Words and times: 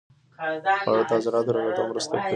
خواړه 0.83 1.03
د 1.09 1.11
عضلاتو 1.17 1.51
رغېدو 1.57 1.83
مرسته 1.91 2.13
کوي. 2.17 2.29